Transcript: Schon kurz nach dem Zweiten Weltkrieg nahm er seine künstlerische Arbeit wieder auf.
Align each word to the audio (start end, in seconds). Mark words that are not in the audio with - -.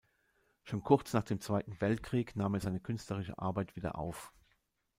Schon 0.63 0.81
kurz 0.81 1.13
nach 1.13 1.21
dem 1.25 1.39
Zweiten 1.41 1.79
Weltkrieg 1.79 2.35
nahm 2.35 2.55
er 2.55 2.59
seine 2.59 2.79
künstlerische 2.79 3.37
Arbeit 3.37 3.75
wieder 3.75 3.99
auf. 3.99 4.33